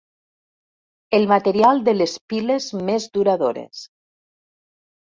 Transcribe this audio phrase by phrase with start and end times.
[1.17, 3.89] El material de les piles més duradores.